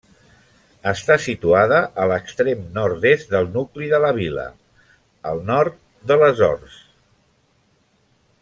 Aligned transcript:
Està 0.91 1.17
situada 1.25 1.81
a 2.05 2.07
l'extrem 2.11 2.63
nord-est 2.79 3.35
del 3.35 3.51
nucli 3.59 3.91
de 3.93 4.01
la 4.07 4.11
vila, 4.23 4.47
al 5.33 5.45
nord 5.53 5.81
de 6.13 6.19
les 6.25 6.43
Horts. 6.49 6.83